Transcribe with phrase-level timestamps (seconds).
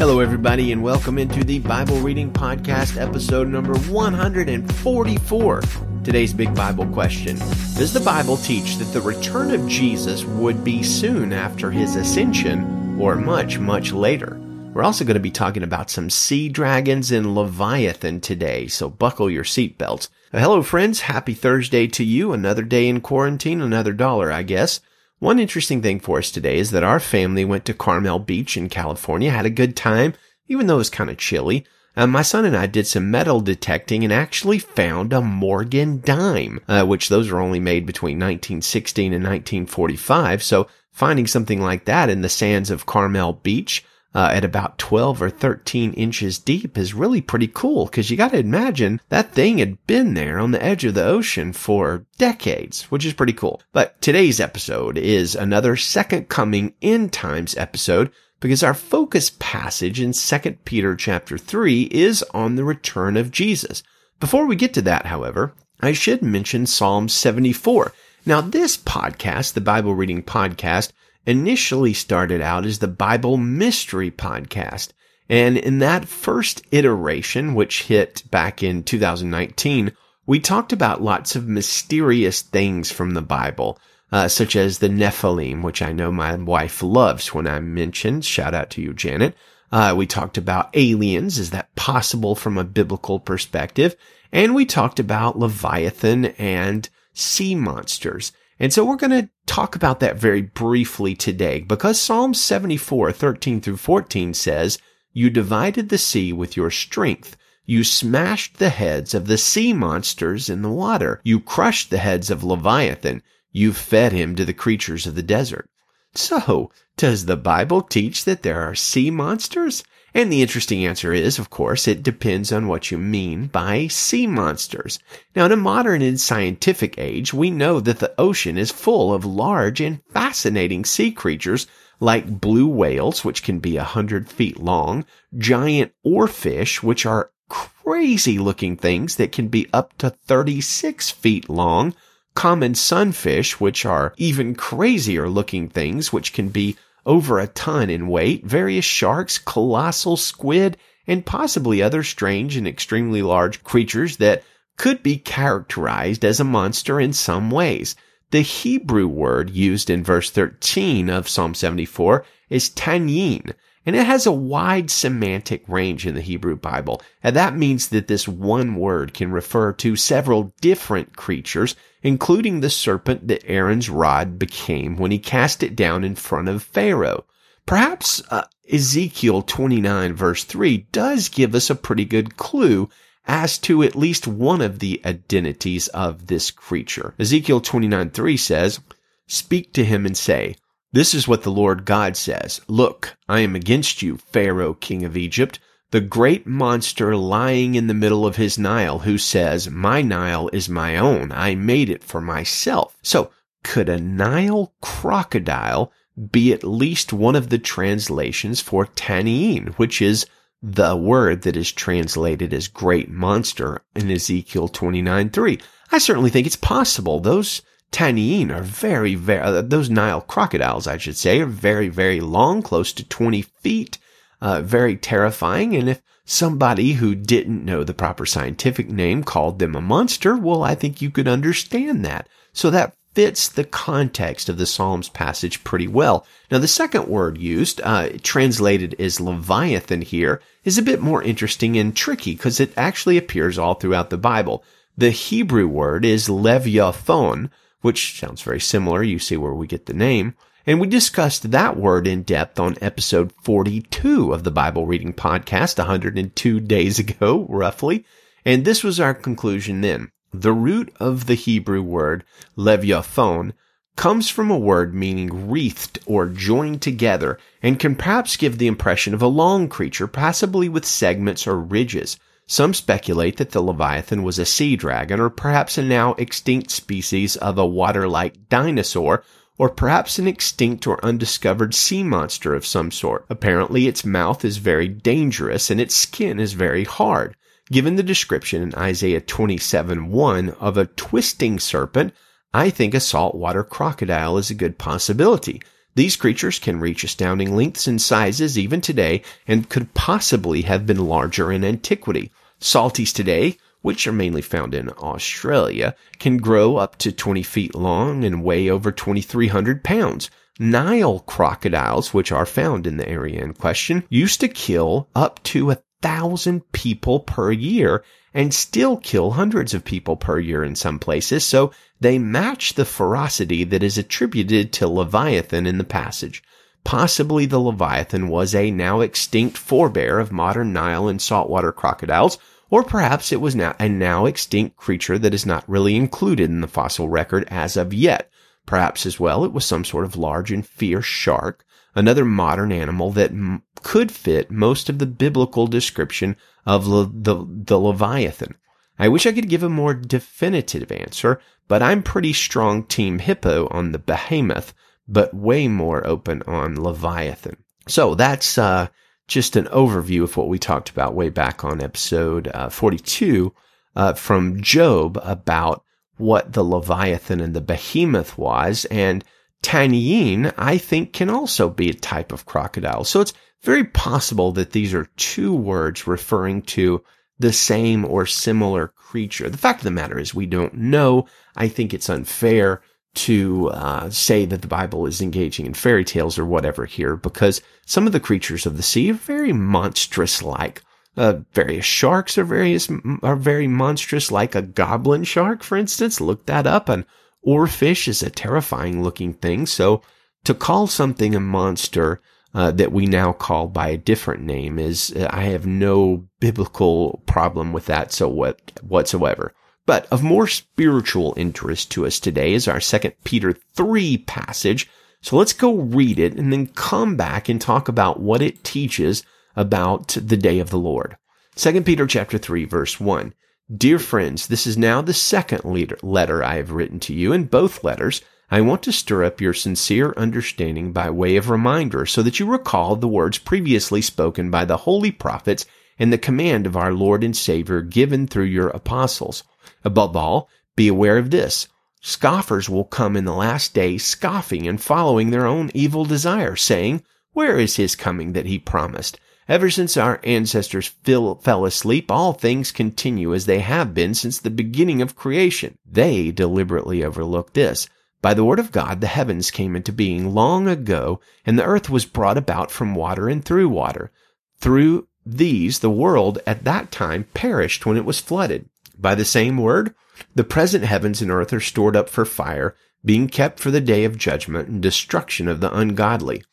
[0.00, 5.62] Hello, everybody, and welcome into the Bible Reading Podcast, episode number 144.
[6.02, 7.36] Today's big Bible question
[7.76, 12.98] Does the Bible teach that the return of Jesus would be soon after his ascension
[12.98, 14.40] or much, much later?
[14.72, 19.30] We're also going to be talking about some sea dragons and Leviathan today, so buckle
[19.30, 20.08] your seatbelts.
[20.32, 21.02] Hello, friends.
[21.02, 22.32] Happy Thursday to you.
[22.32, 24.80] Another day in quarantine, another dollar, I guess.
[25.20, 28.70] One interesting thing for us today is that our family went to Carmel Beach in
[28.70, 30.14] California, had a good time,
[30.48, 31.66] even though it was kind of chilly.
[31.94, 36.60] Uh, my son and I did some metal detecting and actually found a Morgan dime,
[36.66, 40.42] uh, which those are only made between 1916 and 1945.
[40.42, 43.84] So finding something like that in the sands of Carmel Beach
[44.14, 48.32] uh, at about 12 or 13 inches deep is really pretty cool because you got
[48.32, 52.82] to imagine that thing had been there on the edge of the ocean for decades,
[52.84, 53.62] which is pretty cool.
[53.72, 58.10] But today's episode is another second coming end times episode
[58.40, 63.82] because our focus passage in 2 Peter chapter 3 is on the return of Jesus.
[64.18, 67.92] Before we get to that, however, I should mention Psalm 74.
[68.26, 70.92] Now, this podcast, the Bible reading podcast,
[71.26, 74.92] initially started out as the Bible Mystery Podcast.
[75.28, 79.92] And in that first iteration, which hit back in 2019,
[80.26, 83.78] we talked about lots of mysterious things from the Bible,
[84.12, 88.24] uh, such as the Nephilim, which I know my wife loves when I mentioned.
[88.24, 89.34] Shout out to you, Janet.
[89.72, 91.38] Uh, we talked about aliens.
[91.38, 93.94] Is that possible from a biblical perspective?
[94.32, 98.32] And we talked about Leviathan and sea monsters.
[98.60, 103.62] And so we're going to talk about that very briefly today because Psalm 74, 13
[103.62, 104.78] through 14 says,
[105.14, 107.38] You divided the sea with your strength.
[107.64, 111.22] You smashed the heads of the sea monsters in the water.
[111.24, 113.22] You crushed the heads of Leviathan.
[113.50, 115.70] You fed him to the creatures of the desert.
[116.14, 119.84] So, does the Bible teach that there are sea monsters?
[120.12, 124.26] And the interesting answer is, of course, it depends on what you mean by sea
[124.26, 124.98] monsters.
[125.36, 129.24] Now, in a modern and scientific age, we know that the ocean is full of
[129.24, 131.66] large and fascinating sea creatures
[132.00, 135.04] like blue whales, which can be a hundred feet long,
[135.36, 141.94] giant oarfish, which are crazy looking things that can be up to 36 feet long,
[142.34, 146.76] common sunfish, which are even crazier looking things, which can be
[147.10, 150.76] over a ton in weight, various sharks, colossal squid,
[151.08, 154.44] and possibly other strange and extremely large creatures that
[154.78, 157.96] could be characterized as a monster in some ways.
[158.30, 163.54] The Hebrew word used in verse 13 of Psalm 74 is tanyin,
[163.90, 167.02] and it has a wide semantic range in the Hebrew Bible.
[167.24, 172.70] And that means that this one word can refer to several different creatures, including the
[172.70, 177.24] serpent that Aaron's rod became when he cast it down in front of Pharaoh.
[177.66, 182.88] Perhaps uh, Ezekiel 29 verse 3 does give us a pretty good clue
[183.26, 187.12] as to at least one of the identities of this creature.
[187.18, 188.78] Ezekiel 29 3 says,
[189.26, 190.54] Speak to him and say,
[190.92, 192.60] this is what the Lord God says.
[192.66, 195.58] Look, I am against you, Pharaoh, king of Egypt,
[195.90, 200.68] the great monster lying in the middle of his Nile who says, my Nile is
[200.68, 201.32] my own.
[201.32, 202.96] I made it for myself.
[203.02, 203.30] So
[203.62, 205.92] could a Nile crocodile
[206.30, 210.26] be at least one of the translations for Taniin, which is
[210.62, 215.58] the word that is translated as great monster in Ezekiel 29 3.
[215.90, 217.20] I certainly think it's possible.
[217.20, 217.62] Those
[217.92, 222.62] Taniin are very, very, uh, those Nile crocodiles, I should say, are very, very long,
[222.62, 223.98] close to 20 feet,
[224.40, 225.74] uh, very terrifying.
[225.74, 230.62] And if somebody who didn't know the proper scientific name called them a monster, well,
[230.62, 232.28] I think you could understand that.
[232.52, 236.24] So that fits the context of the Psalms passage pretty well.
[236.50, 241.76] Now, the second word used, uh, translated as Leviathan here, is a bit more interesting
[241.76, 244.62] and tricky because it actually appears all throughout the Bible.
[244.96, 247.50] The Hebrew word is Leviathan,
[247.80, 249.02] which sounds very similar.
[249.02, 250.34] You see where we get the name.
[250.66, 255.78] And we discussed that word in depth on episode 42 of the Bible Reading Podcast,
[255.78, 258.04] 102 days ago, roughly.
[258.44, 260.10] And this was our conclusion then.
[260.32, 262.24] The root of the Hebrew word
[262.56, 263.52] leviathan
[263.96, 269.12] comes from a word meaning wreathed or joined together and can perhaps give the impression
[269.12, 272.18] of a long creature, possibly with segments or ridges.
[272.52, 277.36] Some speculate that the Leviathan was a sea dragon or perhaps a now extinct species
[277.36, 279.22] of a water-like dinosaur
[279.56, 283.24] or perhaps an extinct or undiscovered sea monster of some sort.
[283.30, 287.36] Apparently its mouth is very dangerous and its skin is very hard.
[287.70, 292.12] Given the description in Isaiah 27:1 of a twisting serpent,
[292.52, 295.62] I think a saltwater crocodile is a good possibility.
[295.94, 301.06] These creatures can reach astounding lengths and sizes even today and could possibly have been
[301.06, 302.32] larger in antiquity.
[302.60, 308.24] Salties today, which are mainly found in Australia, can grow up to 20 feet long
[308.24, 310.30] and weigh over 2,300 pounds.
[310.58, 315.70] Nile crocodiles, which are found in the area in question, used to kill up to
[315.70, 318.04] a thousand people per year
[318.34, 321.44] and still kill hundreds of people per year in some places.
[321.44, 326.42] So they match the ferocity that is attributed to Leviathan in the passage.
[326.84, 332.38] Possibly the Leviathan was a now extinct forebear of modern Nile and saltwater crocodiles,
[332.70, 336.60] or perhaps it was now a now extinct creature that is not really included in
[336.60, 338.30] the fossil record as of yet.
[338.66, 343.10] Perhaps as well it was some sort of large and fierce shark, another modern animal
[343.10, 348.54] that m- could fit most of the biblical description of le- the, the Leviathan.
[348.98, 353.66] I wish I could give a more definitive answer, but I'm pretty strong team hippo
[353.70, 354.74] on the behemoth,
[355.10, 357.56] but way more open on Leviathan.
[357.88, 358.88] So that's, uh,
[359.30, 363.54] just an overview of what we talked about way back on episode uh, 42
[363.94, 365.84] uh, from Job about
[366.16, 368.84] what the Leviathan and the Behemoth was.
[368.86, 369.24] And
[369.62, 373.04] Tanyin, I think, can also be a type of crocodile.
[373.04, 377.02] So it's very possible that these are two words referring to
[377.38, 379.48] the same or similar creature.
[379.48, 381.26] The fact of the matter is we don't know.
[381.56, 382.82] I think it's unfair
[383.14, 387.60] to uh, say that the Bible is engaging in fairy tales or whatever here, because
[387.86, 390.82] some of the creatures of the sea are very monstrous-like.
[391.16, 392.88] Uh, various sharks are various
[393.22, 396.20] are very monstrous, like a goblin shark, for instance.
[396.20, 396.88] Look that up.
[396.88, 397.04] An
[397.46, 399.66] oarfish is a terrifying-looking thing.
[399.66, 400.02] So
[400.44, 402.22] to call something a monster
[402.54, 407.72] uh, that we now call by a different name is I have no biblical problem
[407.72, 409.52] with that so what whatsoever.
[409.90, 414.88] But of more spiritual interest to us today is our second Peter 3 passage.
[415.20, 419.24] So let's go read it and then come back and talk about what it teaches
[419.56, 421.16] about the day of the Lord.
[421.56, 423.34] 2 Peter chapter 3 verse 1.
[423.76, 425.64] Dear friends, this is now the second
[426.04, 427.32] letter I have written to you.
[427.32, 432.06] In both letters, I want to stir up your sincere understanding by way of reminder
[432.06, 435.66] so that you recall the words previously spoken by the holy prophets
[435.98, 439.42] and the command of our Lord and Savior given through your apostles.
[439.84, 441.68] Above all, be aware of this.
[442.00, 447.02] Scoffers will come in the last day scoffing and following their own evil desire, saying,
[447.32, 449.20] Where is his coming that he promised?
[449.50, 454.48] Ever since our ancestors fell asleep, all things continue as they have been since the
[454.48, 455.76] beginning of creation.
[455.84, 457.88] They deliberately overlook this.
[458.22, 461.90] By the word of God, the heavens came into being long ago, and the earth
[461.90, 464.12] was brought about from water and through water.
[464.60, 468.69] Through these, the world at that time perished when it was flooded.
[469.00, 469.94] By the same word,
[470.34, 474.04] the present heavens and earth are stored up for fire, being kept for the day
[474.04, 476.44] of judgment and destruction of the ungodly.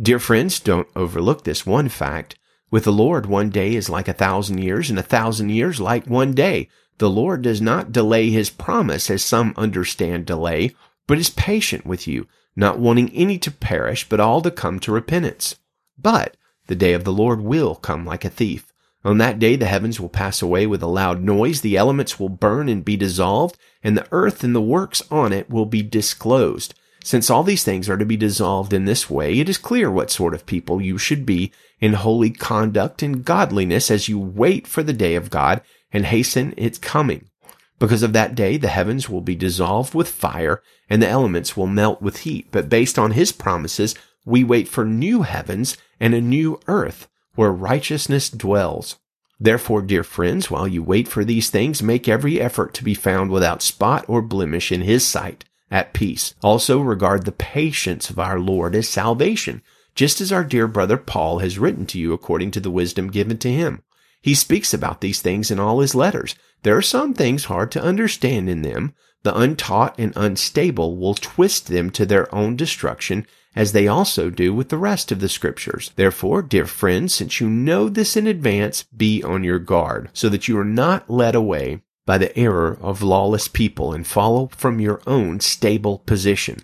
[0.00, 2.38] Dear friends, don't overlook this one fact.
[2.70, 6.06] With the Lord, one day is like a thousand years, and a thousand years like
[6.06, 6.68] one day.
[6.98, 10.76] The Lord does not delay his promise, as some understand delay,
[11.08, 14.92] but is patient with you, not wanting any to perish, but all to come to
[14.92, 15.56] repentance.
[15.98, 16.36] But
[16.68, 18.72] the day of the Lord will come like a thief.
[19.06, 22.28] On that day the heavens will pass away with a loud noise, the elements will
[22.28, 26.74] burn and be dissolved, and the earth and the works on it will be disclosed.
[27.04, 30.10] Since all these things are to be dissolved in this way, it is clear what
[30.10, 34.82] sort of people you should be in holy conduct and godliness as you wait for
[34.82, 37.30] the day of God and hasten its coming.
[37.78, 40.60] Because of that day, the heavens will be dissolved with fire
[40.90, 42.48] and the elements will melt with heat.
[42.50, 43.94] But based on his promises,
[44.24, 48.96] we wait for new heavens and a new earth where righteousness dwells.
[49.38, 53.30] Therefore, dear friends, while you wait for these things, make every effort to be found
[53.30, 56.34] without spot or blemish in his sight, at peace.
[56.42, 59.62] Also regard the patience of our Lord as salvation,
[59.94, 63.36] just as our dear brother Paul has written to you according to the wisdom given
[63.38, 63.82] to him.
[64.22, 66.34] He speaks about these things in all his letters.
[66.62, 68.94] There are some things hard to understand in them.
[69.22, 73.26] The untaught and unstable will twist them to their own destruction
[73.56, 75.90] as they also do with the rest of the scriptures.
[75.96, 80.46] Therefore, dear friends, since you know this in advance, be on your guard, so that
[80.46, 85.00] you are not led away by the error of lawless people and follow from your
[85.06, 86.60] own stable position,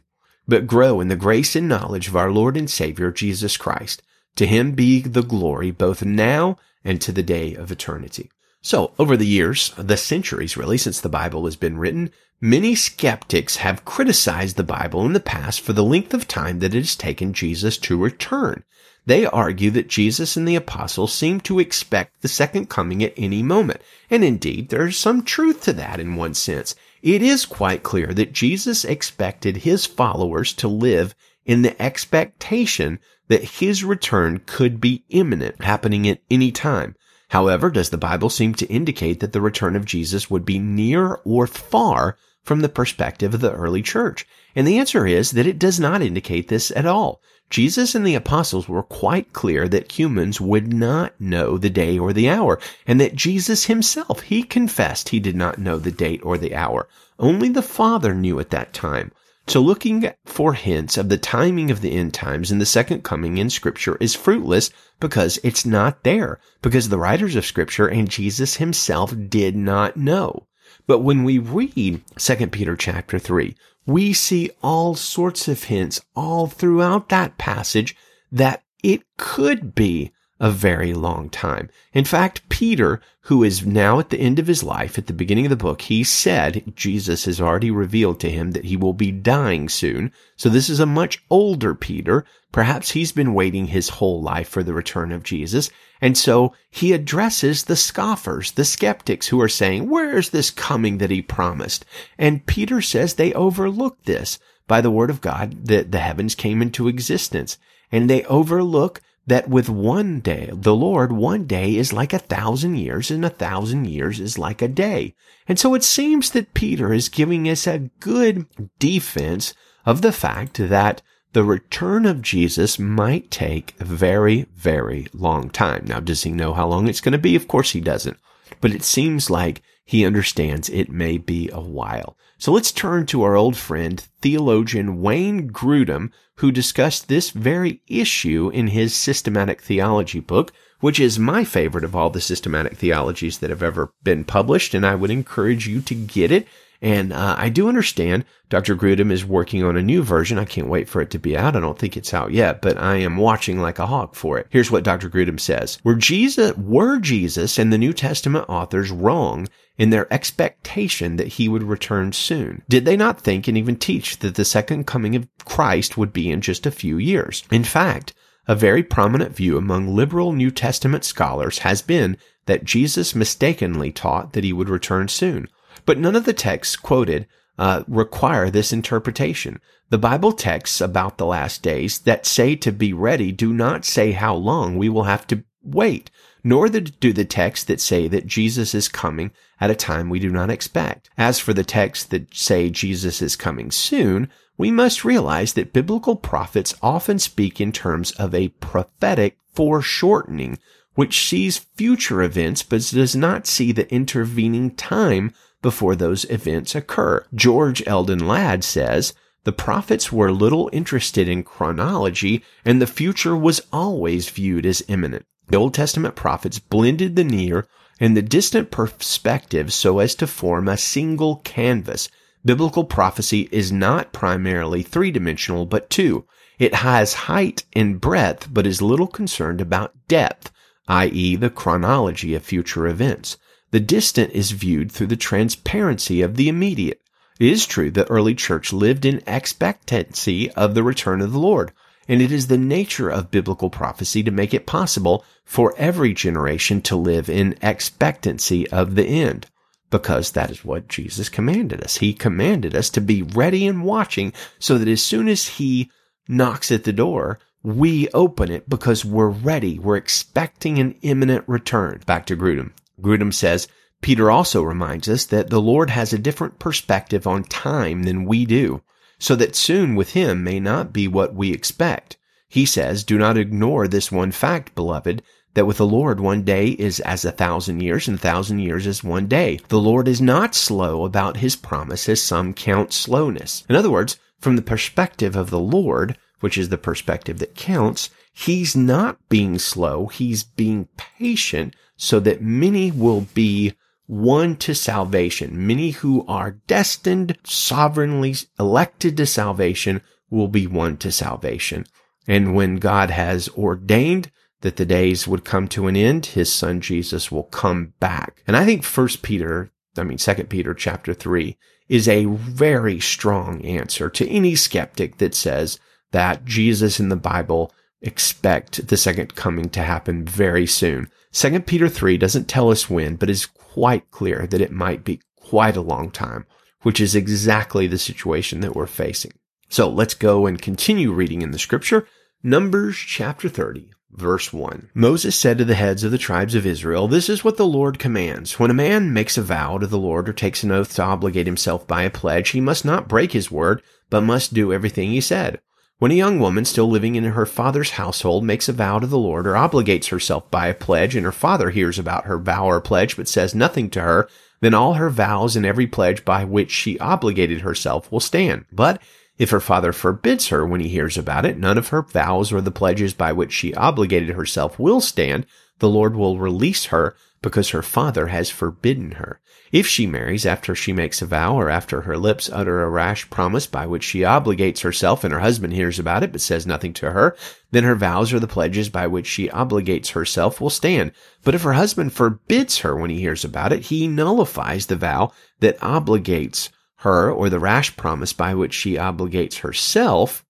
[0.46, 4.02] but grow in the grace and knowledge of our Lord and Savior Jesus Christ.
[4.36, 8.30] To him be the glory both now and to the day of eternity.
[8.60, 12.10] So, over the years, the centuries really, since the Bible has been written,
[12.44, 16.74] Many skeptics have criticized the Bible in the past for the length of time that
[16.74, 18.64] it has taken Jesus to return.
[19.06, 23.44] They argue that Jesus and the apostles seem to expect the second coming at any
[23.44, 23.80] moment.
[24.10, 26.74] And indeed, there is some truth to that in one sense.
[27.00, 31.14] It is quite clear that Jesus expected his followers to live
[31.46, 36.96] in the expectation that his return could be imminent, happening at any time.
[37.28, 41.20] However, does the Bible seem to indicate that the return of Jesus would be near
[41.24, 44.26] or far from the perspective of the early church?
[44.54, 47.20] And the answer is that it does not indicate this at all.
[47.50, 52.12] Jesus and the apostles were quite clear that humans would not know the day or
[52.12, 56.38] the hour, and that Jesus himself, he confessed he did not know the date or
[56.38, 56.88] the hour.
[57.18, 59.12] Only the Father knew at that time.
[59.46, 63.38] So looking for hints of the timing of the end times and the second coming
[63.38, 64.70] in scripture is fruitless
[65.00, 70.46] because it's not there, because the writers of scripture and Jesus himself did not know.
[70.86, 73.54] But when we read 2 Peter chapter 3,
[73.86, 77.96] we see all sorts of hints all throughout that passage
[78.30, 80.12] that it could be
[80.42, 81.70] a very long time.
[81.92, 85.46] In fact, Peter, who is now at the end of his life, at the beginning
[85.46, 89.12] of the book, he said Jesus has already revealed to him that he will be
[89.12, 90.12] dying soon.
[90.36, 92.24] So this is a much older Peter.
[92.50, 95.70] Perhaps he's been waiting his whole life for the return of Jesus.
[96.02, 100.98] And so he addresses the scoffers, the skeptics who are saying, where is this coming
[100.98, 101.84] that he promised?
[102.18, 106.60] And Peter says they overlook this by the word of God that the heavens came
[106.60, 107.56] into existence.
[107.92, 112.74] And they overlook that with one day, the Lord, one day is like a thousand
[112.76, 115.14] years and a thousand years is like a day.
[115.46, 118.46] And so it seems that Peter is giving us a good
[118.80, 119.54] defense
[119.86, 121.00] of the fact that
[121.32, 125.84] the return of Jesus might take a very, very long time.
[125.86, 127.34] Now, does he know how long it's going to be?
[127.36, 128.18] Of course he doesn't.
[128.60, 132.16] But it seems like he understands it may be a while.
[132.38, 138.50] So let's turn to our old friend, theologian Wayne Grudem, who discussed this very issue
[138.52, 143.50] in his systematic theology book, which is my favorite of all the systematic theologies that
[143.50, 144.74] have ever been published.
[144.74, 146.46] And I would encourage you to get it.
[146.82, 148.74] And uh, I do understand Dr.
[148.74, 150.36] Grudem is working on a new version.
[150.36, 151.54] I can't wait for it to be out.
[151.54, 154.48] I don't think it's out yet, but I am watching like a hawk for it.
[154.50, 155.08] Here's what Dr.
[155.08, 155.78] Grudem says.
[155.84, 159.48] Were Jesus, were Jesus and the New Testament authors wrong
[159.78, 162.62] in their expectation that he would return soon?
[162.68, 166.32] Did they not think and even teach that the second coming of Christ would be
[166.32, 167.44] in just a few years?
[167.52, 168.12] In fact,
[168.48, 174.32] a very prominent view among liberal New Testament scholars has been that Jesus mistakenly taught
[174.32, 175.46] that he would return soon.
[175.84, 177.26] But none of the texts quoted
[177.58, 179.60] uh, require this interpretation.
[179.90, 184.12] The Bible texts about the last days that say to be ready do not say
[184.12, 186.10] how long we will have to wait,
[186.42, 190.30] nor do the texts that say that Jesus is coming at a time we do
[190.30, 191.10] not expect.
[191.16, 196.16] As for the texts that say Jesus is coming soon, we must realize that biblical
[196.16, 200.58] prophets often speak in terms of a prophetic foreshortening,
[200.94, 205.32] which sees future events but does not see the intervening time
[205.62, 207.24] before those events occur.
[207.34, 209.14] George Eldon Ladd says,
[209.44, 215.24] the prophets were little interested in chronology and the future was always viewed as imminent.
[215.48, 217.66] The Old Testament prophets blended the near
[217.98, 222.08] and the distant perspectives so as to form a single canvas.
[222.44, 226.24] Biblical prophecy is not primarily three dimensional, but two.
[226.58, 230.52] It has height and breadth, but is little concerned about depth,
[230.86, 231.36] i.e.
[231.36, 233.36] the chronology of future events.
[233.72, 237.00] The distant is viewed through the transparency of the immediate.
[237.40, 241.72] It is true that early church lived in expectancy of the return of the Lord,
[242.06, 246.82] and it is the nature of biblical prophecy to make it possible for every generation
[246.82, 249.46] to live in expectancy of the end,
[249.88, 251.96] because that is what Jesus commanded us.
[251.96, 255.90] He commanded us to be ready and watching so that as soon as he
[256.28, 259.78] knocks at the door, we open it because we're ready.
[259.78, 262.02] We're expecting an imminent return.
[262.04, 262.72] Back to Grudem.
[263.02, 263.68] Grudem says,
[264.00, 268.44] Peter also reminds us that the Lord has a different perspective on time than we
[268.44, 268.82] do,
[269.18, 272.16] so that soon with him may not be what we expect.
[272.48, 275.22] He says, do not ignore this one fact, beloved,
[275.54, 278.86] that with the Lord one day is as a thousand years and a thousand years
[278.86, 279.60] as one day.
[279.68, 283.64] The Lord is not slow about his promise as some count slowness.
[283.68, 288.10] In other words, from the perspective of the Lord, which is the perspective that counts,
[288.32, 290.06] he's not being slow.
[290.06, 293.72] He's being patient so that many will be
[294.08, 295.64] won to salvation.
[295.68, 301.86] Many who are destined, sovereignly elected to salvation will be won to salvation.
[302.26, 304.32] And when God has ordained
[304.62, 308.42] that the days would come to an end, his son Jesus will come back.
[308.48, 311.56] And I think first Peter, I mean, second Peter chapter three
[311.88, 315.78] is a very strong answer to any skeptic that says
[316.10, 321.08] that Jesus in the Bible expect the second coming to happen very soon.
[321.32, 325.20] 2 Peter 3 doesn't tell us when, but is quite clear that it might be
[325.36, 326.46] quite a long time,
[326.82, 329.32] which is exactly the situation that we're facing.
[329.68, 332.06] So let's go and continue reading in the scripture.
[332.42, 334.90] Numbers chapter 30, verse 1.
[334.92, 337.98] Moses said to the heads of the tribes of Israel, This is what the Lord
[337.98, 338.58] commands.
[338.58, 341.46] When a man makes a vow to the Lord or takes an oath to obligate
[341.46, 345.22] himself by a pledge, he must not break his word, but must do everything he
[345.22, 345.60] said.
[345.98, 349.18] When a young woman still living in her father's household makes a vow to the
[349.18, 352.80] Lord or obligates herself by a pledge and her father hears about her vow or
[352.80, 354.28] pledge but says nothing to her,
[354.60, 358.64] then all her vows and every pledge by which she obligated herself will stand.
[358.72, 359.00] But
[359.38, 362.60] if her father forbids her when he hears about it, none of her vows or
[362.60, 365.46] the pledges by which she obligated herself will stand.
[365.78, 369.40] The Lord will release her because her father has forbidden her.
[369.72, 373.30] If she marries after she makes a vow or after her lips utter a rash
[373.30, 376.92] promise by which she obligates herself and her husband hears about it but says nothing
[376.92, 377.34] to her,
[377.70, 381.12] then her vows or the pledges by which she obligates herself will stand.
[381.42, 385.32] But if her husband forbids her when he hears about it, he nullifies the vow
[385.60, 390.44] that obligates her or the rash promise by which she obligates herself,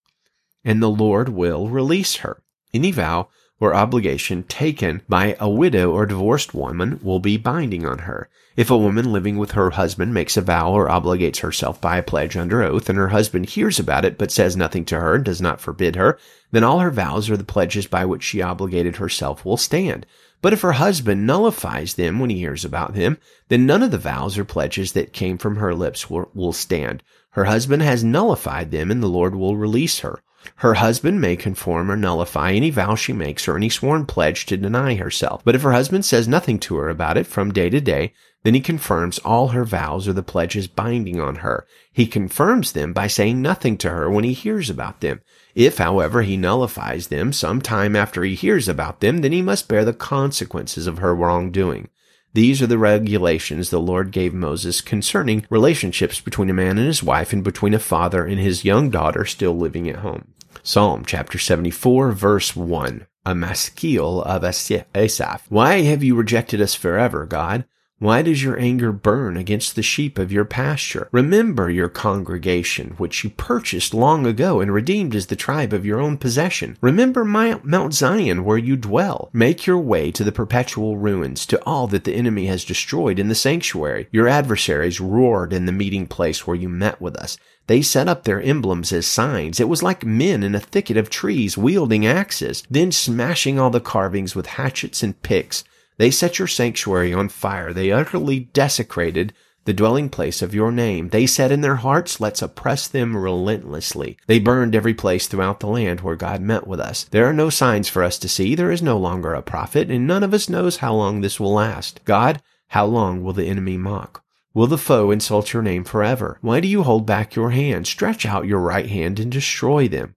[0.65, 2.43] and the Lord will release her.
[2.75, 3.29] Any vow
[3.61, 8.29] or obligation taken by a widow or divorced woman will be binding on her.
[8.55, 12.03] If a woman living with her husband makes a vow or obligates herself by a
[12.03, 15.25] pledge under oath, and her husband hears about it but says nothing to her and
[15.25, 16.19] does not forbid her,
[16.51, 20.05] then all her vows or the pledges by which she obligated herself will stand.
[20.43, 23.17] But if her husband nullifies them when he hears about them,
[23.49, 27.03] then none of the vows or pledges that came from her lips will, stand.
[27.31, 30.21] Her husband has nullified them, and the Lord will release her.
[30.57, 34.57] Her husband may conform or nullify any vow she makes or any sworn pledge to
[34.57, 35.43] deny herself.
[35.45, 38.55] But if her husband says nothing to her about it from day to day, then
[38.55, 41.67] he confirms all her vows or the pledges binding on her.
[41.93, 45.21] He confirms them by saying nothing to her when he hears about them.
[45.55, 49.69] If, however, he nullifies them some time after he hears about them, then he must
[49.69, 51.89] bear the consequences of her wrongdoing.
[52.35, 57.03] These are the regulations the Lord gave Moses concerning relationships between a man and his
[57.03, 60.33] wife and between a father and his young daughter still living at home.
[60.63, 63.07] Psalm chapter 74 verse 1.
[63.27, 65.47] A maskil of Asaph.
[65.51, 67.67] Why have you rejected us forever, God?
[68.03, 71.09] Why does your anger burn against the sheep of your pasture?
[71.13, 76.01] Remember your congregation, which you purchased long ago and redeemed as the tribe of your
[76.01, 76.77] own possession.
[76.81, 79.31] Remember Mount Zion, where you dwell.
[79.33, 83.29] Make your way to the perpetual ruins, to all that the enemy has destroyed in
[83.29, 84.09] the sanctuary.
[84.11, 87.39] Your adversaries roared in the meeting place where you met with us.
[87.69, 89.61] They set up their emblems as signs.
[89.61, 93.79] It was like men in a thicket of trees wielding axes, then smashing all the
[93.79, 95.63] carvings with hatchets and picks.
[95.99, 97.73] They set your sanctuary on fire.
[97.73, 99.33] They utterly desecrated
[99.65, 101.11] the dwelling place of your name.
[101.11, 104.17] They said in their hearts, let's oppress them relentlessly.
[104.27, 107.05] They burned every place throughout the land where God met with us.
[107.05, 108.55] There are no signs for us to see.
[108.55, 111.53] There is no longer a prophet, and none of us knows how long this will
[111.53, 112.01] last.
[112.05, 114.25] God, how long will the enemy mock?
[114.55, 116.39] Will the foe insult your name forever?
[116.41, 117.87] Why do you hold back your hand?
[117.87, 120.15] Stretch out your right hand and destroy them.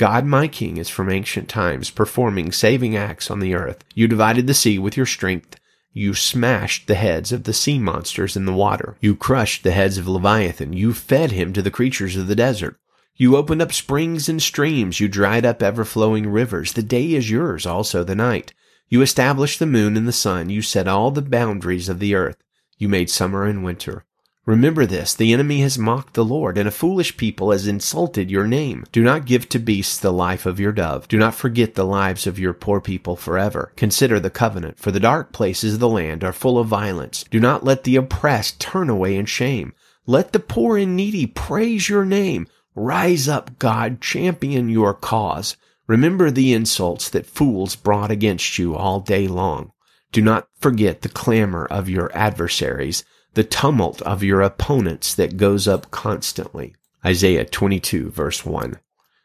[0.00, 3.84] God, my King, is from ancient times, performing saving acts on the earth.
[3.94, 5.60] You divided the sea with your strength.
[5.92, 8.96] You smashed the heads of the sea monsters in the water.
[9.02, 10.72] You crushed the heads of Leviathan.
[10.72, 12.78] You fed him to the creatures of the desert.
[13.14, 15.00] You opened up springs and streams.
[15.00, 16.72] You dried up ever flowing rivers.
[16.72, 18.54] The day is yours, also the night.
[18.88, 20.48] You established the moon and the sun.
[20.48, 22.38] You set all the boundaries of the earth.
[22.78, 24.06] You made summer and winter.
[24.46, 28.46] Remember this, the enemy has mocked the Lord, and a foolish people has insulted your
[28.46, 28.86] name.
[28.90, 31.06] Do not give to beasts the life of your dove.
[31.08, 33.72] Do not forget the lives of your poor people forever.
[33.76, 37.24] Consider the covenant, for the dark places of the land are full of violence.
[37.30, 39.74] Do not let the oppressed turn away in shame.
[40.06, 42.46] Let the poor and needy praise your name.
[42.74, 45.56] Rise up, God, champion your cause.
[45.86, 49.72] Remember the insults that fools brought against you all day long.
[50.12, 55.68] Do not forget the clamor of your adversaries the tumult of your opponents that goes
[55.68, 56.74] up constantly.
[57.04, 58.78] Isaiah 22 verse 1.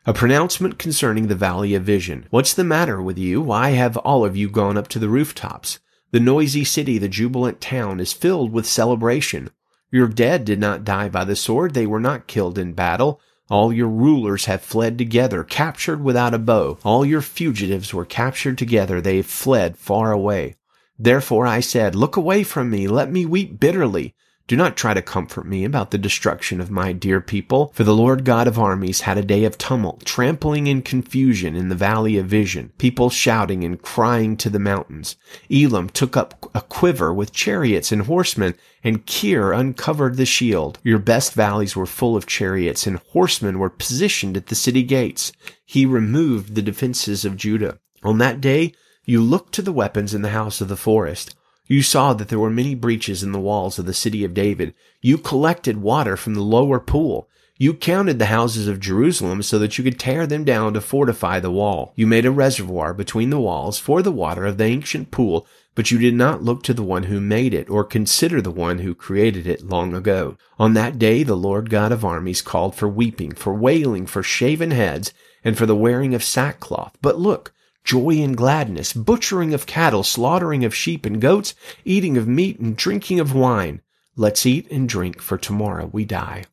[0.05, 2.27] A pronouncement concerning the valley of vision.
[2.29, 3.41] What's the matter with you?
[3.41, 5.79] Why have all of you gone up to the rooftops?
[6.11, 9.49] The noisy city, the jubilant town is filled with celebration.
[9.91, 11.73] Your dead did not die by the sword.
[11.73, 13.19] They were not killed in battle.
[13.49, 16.77] All your rulers have fled together, captured without a bow.
[16.83, 19.01] All your fugitives were captured together.
[19.01, 20.55] They fled far away.
[20.97, 24.15] Therefore I said, Look away from me, let me weep bitterly.
[24.47, 27.95] Do not try to comfort me about the destruction of my dear people, for the
[27.95, 32.15] Lord God of armies had a day of tumult, trampling and confusion in the valley
[32.17, 35.15] of vision, people shouting and crying to the mountains.
[35.51, 38.53] Elam took up a quiver with chariots and horsemen,
[38.84, 40.77] and Kir uncovered the shield.
[40.84, 45.31] Your best valleys were full of chariots, and horsemen were positioned at the city gates.
[45.65, 47.79] He removed the defenses of Judah.
[48.03, 48.73] On that day,
[49.05, 51.35] you looked to the weapons in the house of the forest.
[51.67, 54.73] You saw that there were many breaches in the walls of the city of David.
[55.01, 57.27] You collected water from the lower pool.
[57.57, 61.39] You counted the houses of Jerusalem so that you could tear them down to fortify
[61.39, 61.93] the wall.
[61.95, 65.89] You made a reservoir between the walls for the water of the ancient pool, but
[65.89, 68.93] you did not look to the one who made it or consider the one who
[68.93, 70.37] created it long ago.
[70.59, 74.71] On that day the Lord God of armies called for weeping, for wailing, for shaven
[74.71, 75.13] heads,
[75.43, 76.97] and for the wearing of sackcloth.
[77.01, 77.53] But look,
[77.86, 82.76] joy and gladness, butchering of cattle, slaughtering of sheep and goats, eating of meat and
[82.76, 83.80] drinking of wine.
[84.17, 86.45] Let's eat and drink, for tomorrow we die.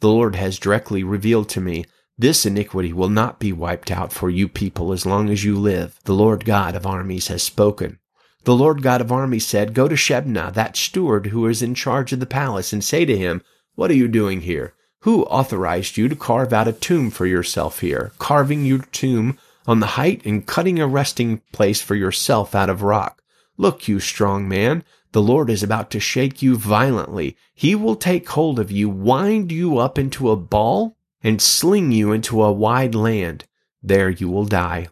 [0.00, 1.86] The Lord has directly revealed to me,
[2.18, 6.00] this iniquity will not be wiped out for you people as long as you live.
[6.04, 7.98] The Lord God of armies has spoken.
[8.44, 12.14] The Lord God of armies said, Go to Shebna, that steward who is in charge
[12.14, 13.42] of the palace, and say to him,
[13.74, 14.72] What are you doing here?
[15.00, 19.80] Who authorized you to carve out a tomb for yourself here, carving your tomb on
[19.80, 23.22] the height and cutting a resting place for yourself out of rock?
[23.56, 27.36] Look, you strong man, the Lord is about to shake you violently.
[27.54, 32.12] He will take hold of you, wind you up into a ball, and sling you
[32.12, 33.44] into a wide land.
[33.82, 34.88] There you will die.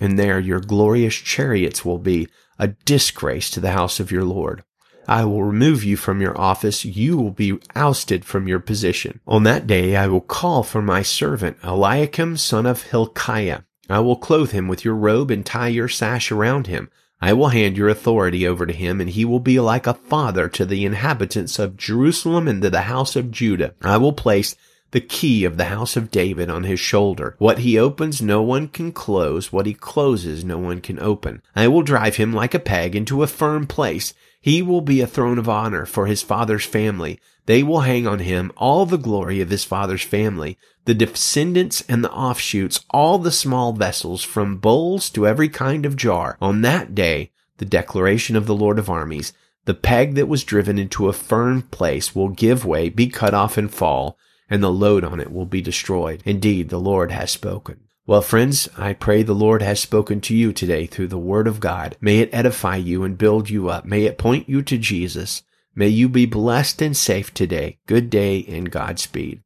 [0.00, 2.28] And there your glorious chariots will be,
[2.58, 4.64] a disgrace to the house of your Lord.
[5.06, 6.84] I will remove you from your office.
[6.84, 9.20] You will be ousted from your position.
[9.26, 13.62] On that day I will call for my servant Eliakim son of Hilkiah.
[13.90, 16.90] I will clothe him with your robe and tie your sash around him.
[17.20, 20.48] I will hand your authority over to him, and he will be like a father
[20.48, 23.74] to the inhabitants of Jerusalem and to the house of Judah.
[23.82, 24.56] I will place
[24.92, 27.36] the key of the house of David on his shoulder.
[27.38, 29.52] What he opens, no one can close.
[29.52, 31.42] What he closes, no one can open.
[31.54, 34.14] I will drive him like a peg into a firm place.
[34.40, 37.20] He will be a throne of honor for his father's family.
[37.50, 42.04] They will hang on him all the glory of his father's family, the descendants and
[42.04, 46.38] the offshoots, all the small vessels, from bowls to every kind of jar.
[46.40, 49.32] On that day, the declaration of the Lord of armies,
[49.64, 53.58] the peg that was driven into a firm place will give way, be cut off
[53.58, 54.16] and fall,
[54.48, 56.22] and the load on it will be destroyed.
[56.24, 57.80] Indeed, the Lord has spoken.
[58.06, 61.58] Well, friends, I pray the Lord has spoken to you today through the Word of
[61.58, 61.96] God.
[62.00, 63.84] May it edify you and build you up.
[63.84, 65.42] May it point you to Jesus.
[65.74, 67.78] May you be blessed and safe today.
[67.86, 69.38] Good day and Godspeed.